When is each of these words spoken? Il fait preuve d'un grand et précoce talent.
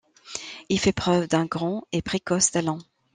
Il 0.69 0.79
fait 0.79 0.93
preuve 0.93 1.27
d'un 1.27 1.45
grand 1.45 1.83
et 1.91 2.01
précoce 2.01 2.49
talent. 2.49 2.79